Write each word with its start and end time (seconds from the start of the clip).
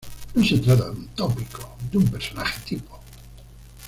No 0.33 0.43
se 0.43 0.57
trata 0.57 0.85
de 0.85 0.89
un 0.97 1.07
tópico, 1.09 1.77
de 1.91 1.99
un 1.99 2.07
personaje 2.07 2.59
tipo. 2.65 2.99